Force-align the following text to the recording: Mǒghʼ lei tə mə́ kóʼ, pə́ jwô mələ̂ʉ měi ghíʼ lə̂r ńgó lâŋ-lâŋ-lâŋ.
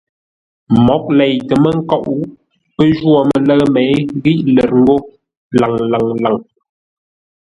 Mǒghʼ 0.85 1.07
lei 1.19 1.33
tə 1.47 1.53
mə́ 1.63 1.73
kóʼ, 1.89 2.05
pə́ 2.75 2.85
jwô 2.97 3.17
mələ̂ʉ 3.29 3.63
měi 3.73 3.95
ghíʼ 4.23 4.39
lə̂r 4.55 4.71
ńgó 4.79 4.95
lâŋ-lâŋ-lâŋ. 5.59 6.35